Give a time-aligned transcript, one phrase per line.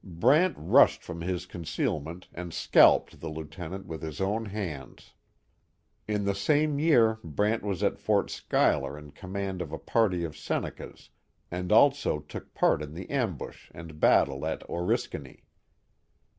[0.03, 5.13] Brant rushed from his concealment and scalped the lieutenant with his own hands.
[6.07, 10.35] In the same year Brant was at Fort Schuyler in command of a party of
[10.35, 11.11] Senecas,
[11.51, 15.43] and also took part in the ambush and battle at Oriskany.